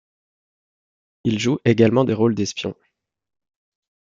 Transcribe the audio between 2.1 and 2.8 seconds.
rôles d'espion.